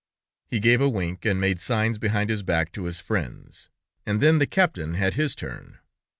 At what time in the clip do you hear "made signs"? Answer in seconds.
1.39-1.99